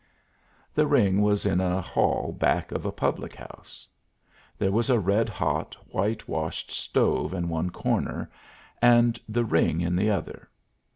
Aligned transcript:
The 0.73 0.87
ring 0.87 1.21
was 1.21 1.45
in 1.45 1.61
a 1.61 1.79
hall 1.79 2.31
back 2.31 2.71
of 2.71 2.87
a 2.87 2.91
public 2.91 3.35
house. 3.35 3.87
There 4.57 4.71
was 4.71 4.89
a 4.89 4.97
red 4.99 5.29
hot 5.29 5.75
whitewashed 5.89 6.71
stove 6.71 7.35
in 7.35 7.49
one 7.49 7.69
corner, 7.69 8.31
and 8.81 9.19
the 9.29 9.45
ring 9.45 9.79
in 9.79 9.95
the 9.95 10.09
other. 10.09 10.49